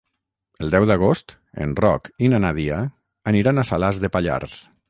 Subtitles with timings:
[0.63, 2.81] El deu d'agost en Roc i na Nàdia
[3.33, 4.61] aniran a Salàs de Pallars.